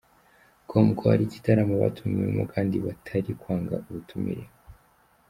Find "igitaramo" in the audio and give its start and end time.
1.25-1.73